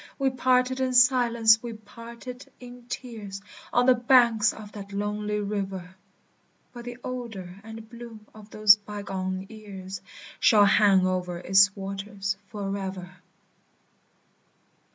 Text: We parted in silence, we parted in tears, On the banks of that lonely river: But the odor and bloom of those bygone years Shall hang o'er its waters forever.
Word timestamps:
We 0.17 0.31
parted 0.31 0.79
in 0.79 0.95
silence, 0.95 1.61
we 1.61 1.73
parted 1.73 2.51
in 2.59 2.87
tears, 2.89 3.39
On 3.71 3.85
the 3.85 3.93
banks 3.93 4.51
of 4.51 4.71
that 4.71 4.91
lonely 4.91 5.39
river: 5.39 5.93
But 6.73 6.85
the 6.85 6.97
odor 7.03 7.61
and 7.63 7.87
bloom 7.87 8.25
of 8.33 8.49
those 8.49 8.75
bygone 8.75 9.45
years 9.47 10.01
Shall 10.39 10.65
hang 10.65 11.05
o'er 11.05 11.37
its 11.37 11.75
waters 11.75 12.35
forever. 12.47 13.17